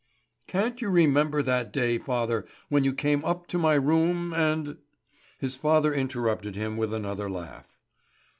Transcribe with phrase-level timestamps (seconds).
[0.47, 4.77] "Can't you remember that day, father, when you came up to my room and"
[5.37, 7.77] His father interrupted him with another laugh.